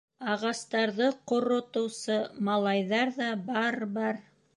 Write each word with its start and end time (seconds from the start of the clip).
Ағастарҙы 0.33 1.09
ҡор-ротоусы 1.31 2.17
малайҙар 2.47 3.13
ҙа 3.19 3.29
барр, 3.51 3.85
барр!.. 3.99 4.23